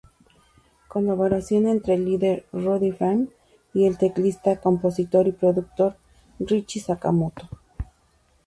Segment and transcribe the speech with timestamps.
[0.87, 3.27] Colaboración entre el líder, Roddy Frame,
[3.71, 5.95] y el teclista, compositor y productor
[6.39, 7.47] Ryuichi Sakamoto.